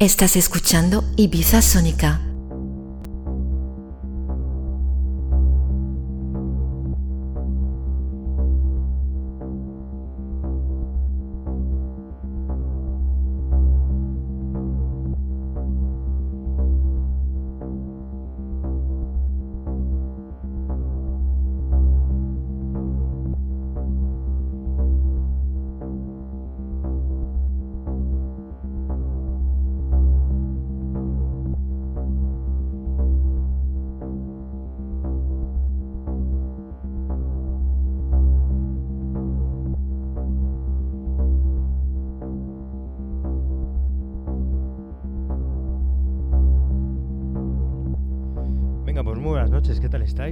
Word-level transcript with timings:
Estás 0.00 0.36
escuchando 0.36 1.02
Ibiza 1.16 1.60
Sónica. 1.60 2.20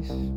guys. 0.01 0.36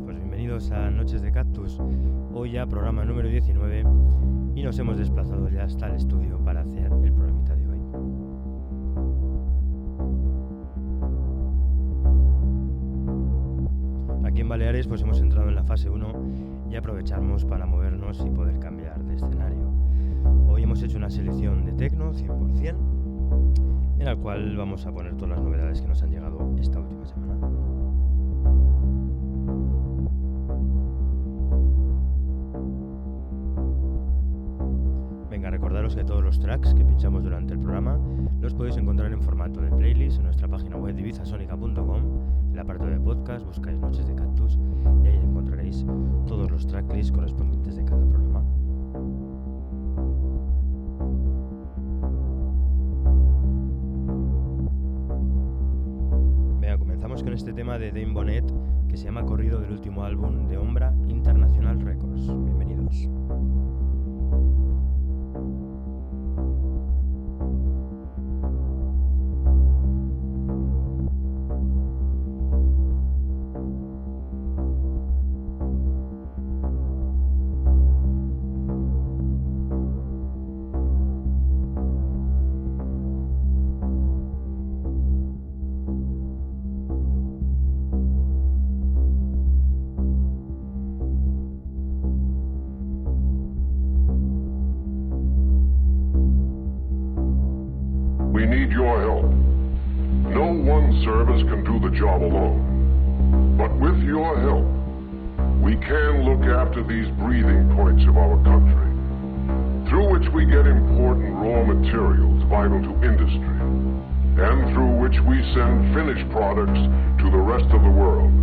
we 115.30 115.38
send 115.54 115.94
finished 115.94 116.26
products 116.34 116.82
to 117.22 117.30
the 117.30 117.38
rest 117.38 117.70
of 117.70 117.80
the 117.86 117.94
world, 117.94 118.34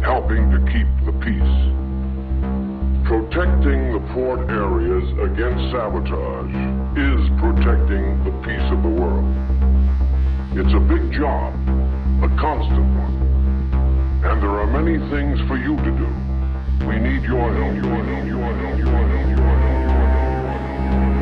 helping 0.00 0.48
to 0.48 0.56
keep 0.72 0.88
the 1.04 1.12
peace. 1.20 1.58
Protecting 3.04 3.92
the 3.92 4.00
port 4.16 4.40
areas 4.48 5.04
against 5.20 5.60
sabotage 5.68 6.48
is 6.96 7.20
protecting 7.36 8.24
the 8.24 8.32
peace 8.40 8.68
of 8.72 8.80
the 8.80 8.88
world. 8.88 9.28
It's 10.56 10.72
a 10.72 10.80
big 10.80 11.12
job, 11.12 11.52
a 12.24 12.28
constant 12.40 12.88
one, 12.96 14.24
and 14.24 14.40
there 14.40 14.64
are 14.64 14.70
many 14.72 14.96
things 15.12 15.36
for 15.44 15.60
you 15.60 15.76
to 15.76 15.90
do. 15.92 16.08
We 16.88 16.96
need 17.04 17.20
your 17.28 17.52
help. 17.52 17.76
Your 17.76 18.00
help, 18.00 18.24
your 18.24 18.40
help, 18.40 18.78
your 18.80 18.96
help, 18.96 19.28
your 19.28 19.28
help, 19.28 19.28
your 19.28 19.92
help. 20.00 21.21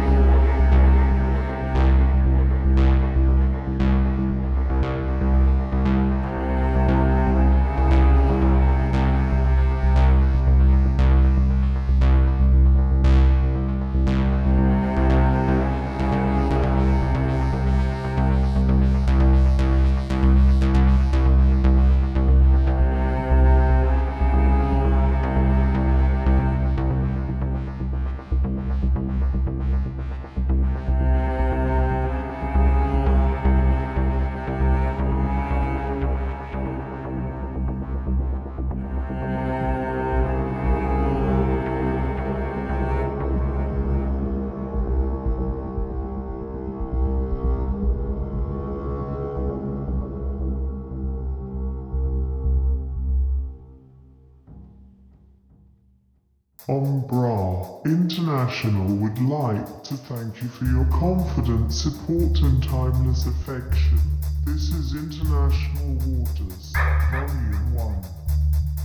Umbra 56.70 57.82
International 57.84 58.86
would 58.98 59.18
like 59.22 59.82
to 59.82 59.94
thank 59.94 60.40
you 60.40 60.48
for 60.50 60.66
your 60.66 60.84
confident 60.84 61.72
support 61.72 62.38
and 62.42 62.62
timeless 62.62 63.26
affection. 63.26 63.98
This 64.46 64.72
is 64.72 64.94
International 64.94 65.94
Waters, 66.06 66.72
Volume 67.10 67.74
1. 67.74 68.04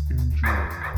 Enjoy. 0.09 0.95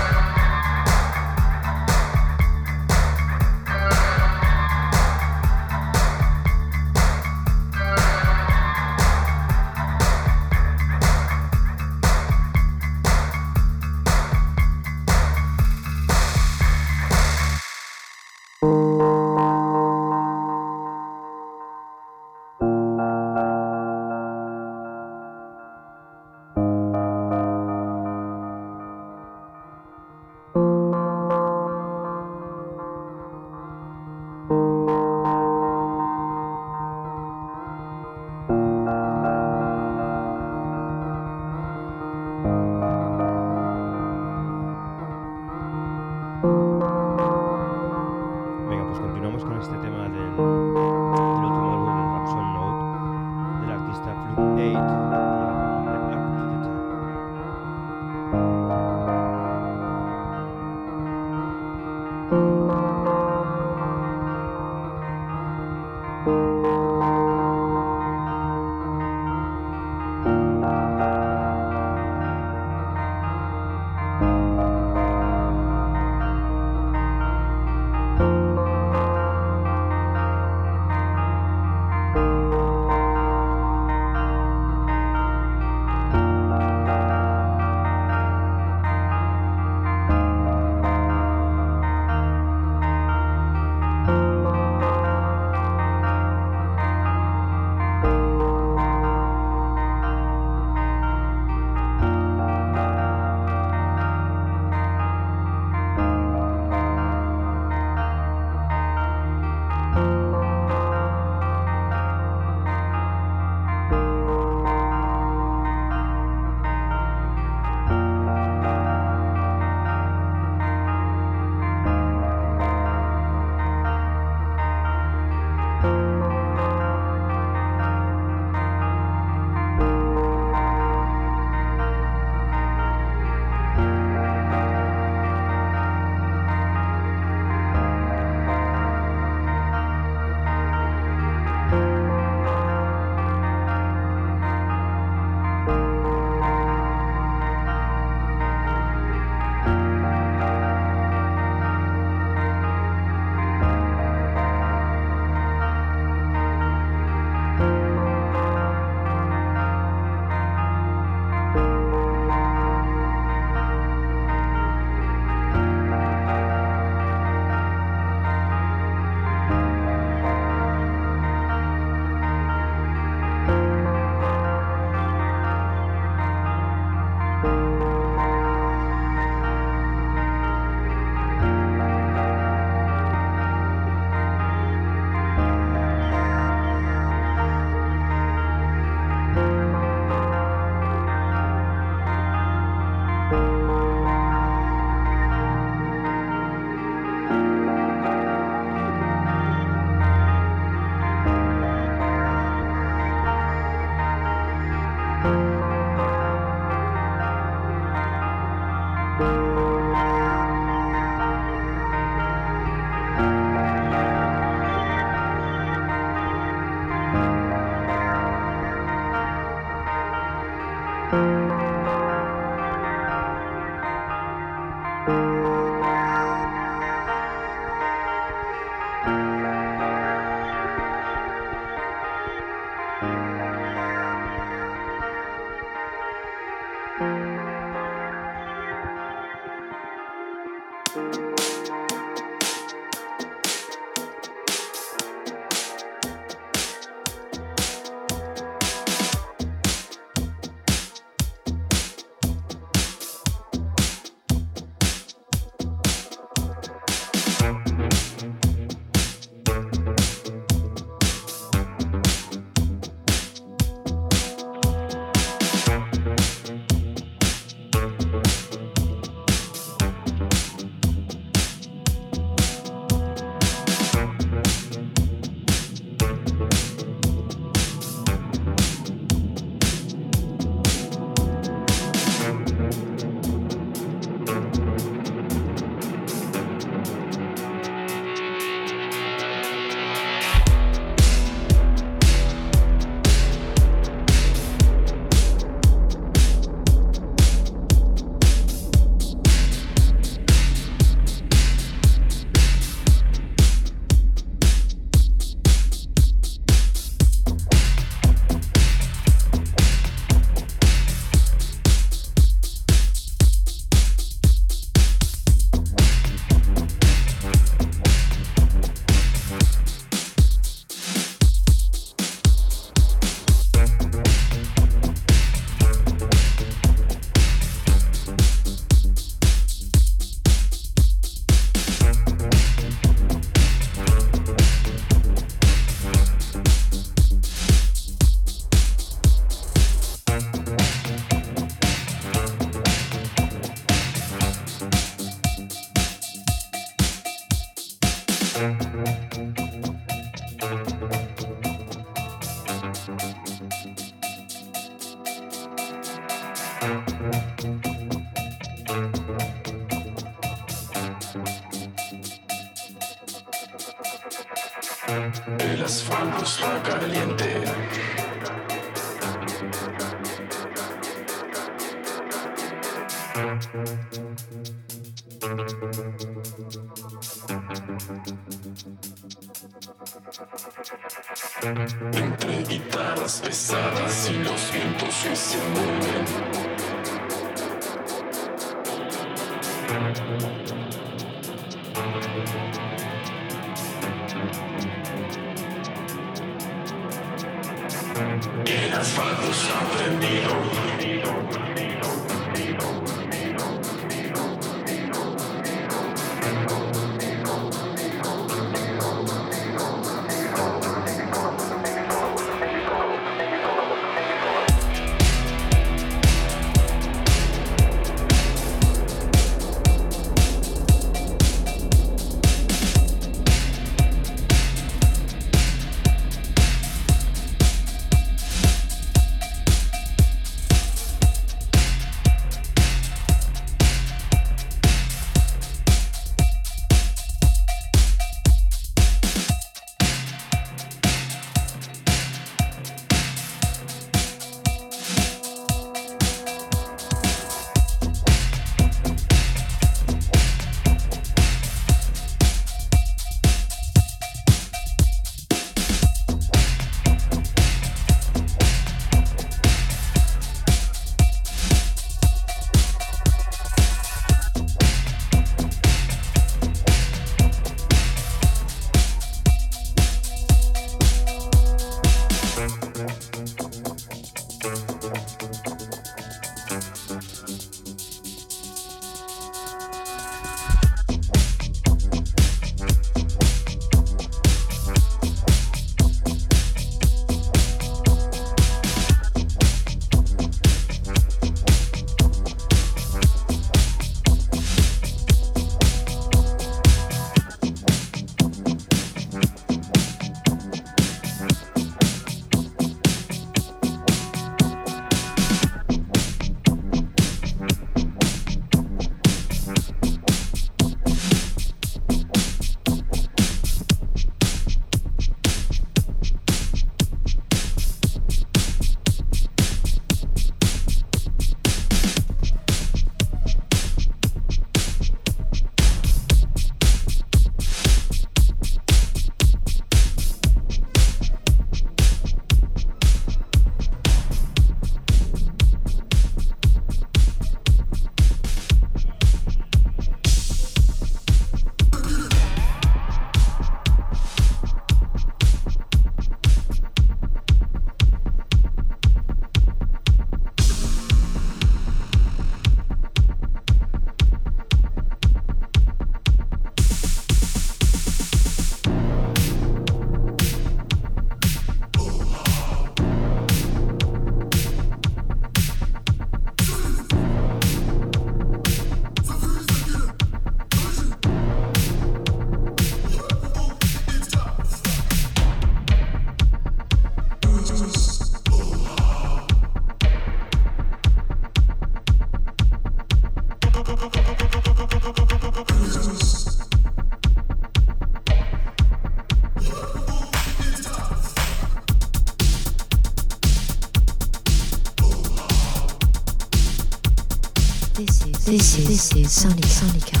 This 598.53 598.93
is, 598.97 599.13
Sonic 599.13 599.45
Sonica. 599.45 600.00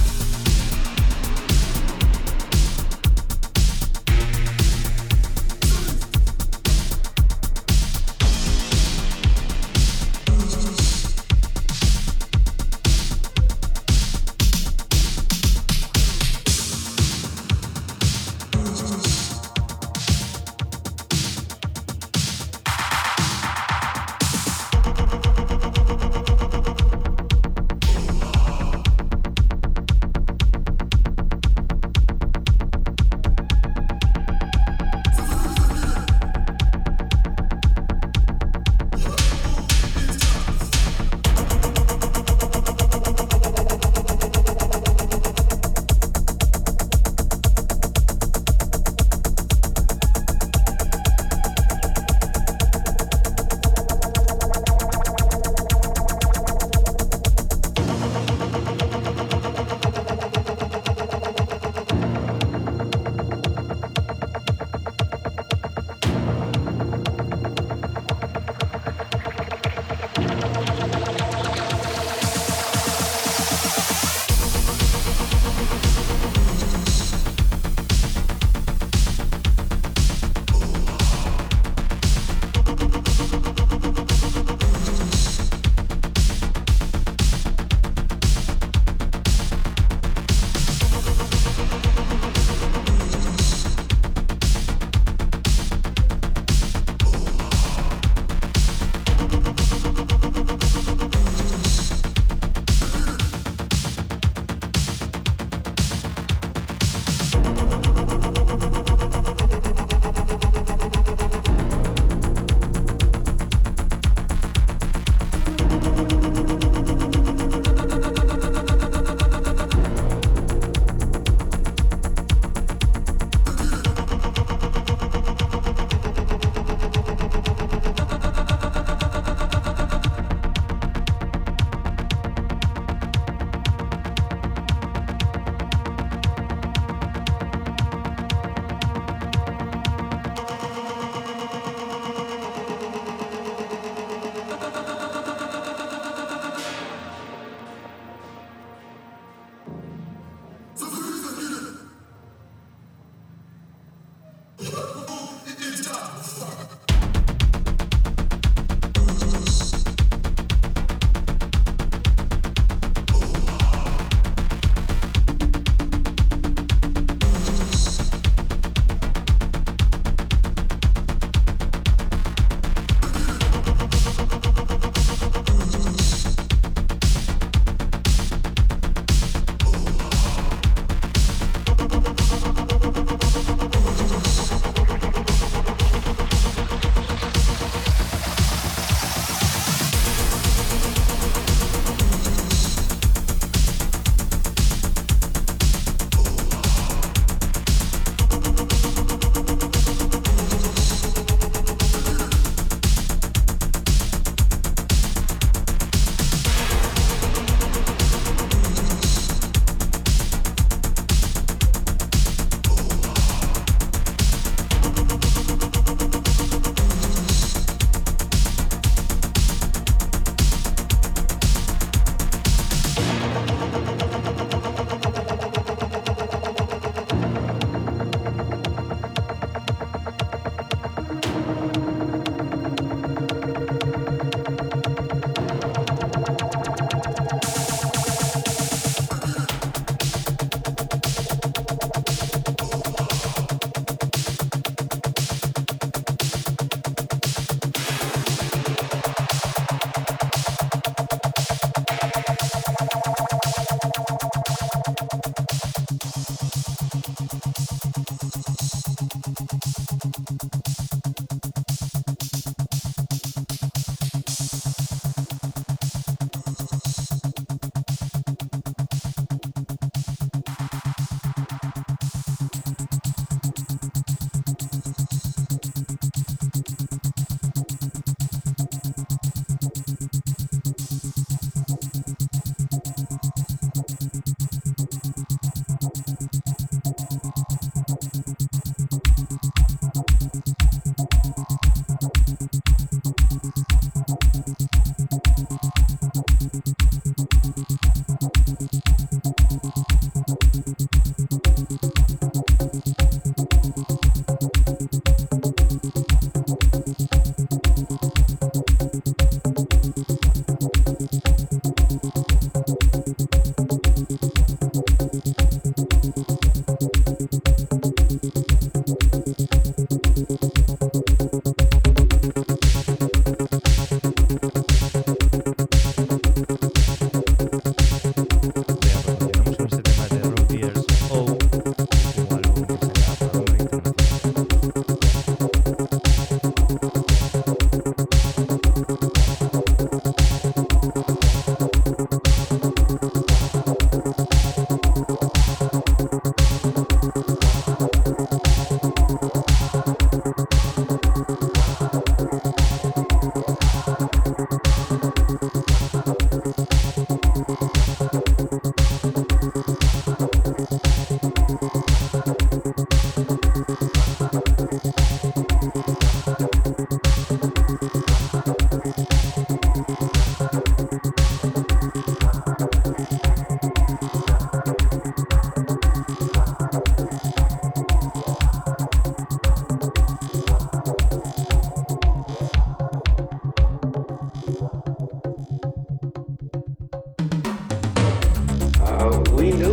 Chemical 389.41 389.61
weapons 389.61 389.70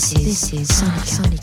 This 0.00 0.12
is, 0.14 0.50
this 0.50 0.52
is 0.54 0.68
Sonica. 0.70 1.04
Sonica. 1.04 1.39